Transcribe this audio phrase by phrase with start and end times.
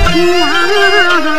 [0.00, 1.33] 啊